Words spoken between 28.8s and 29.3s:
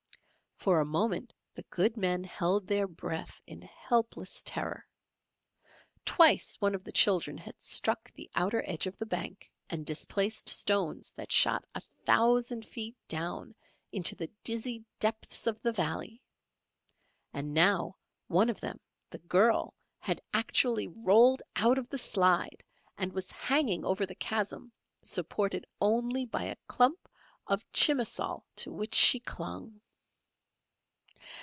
she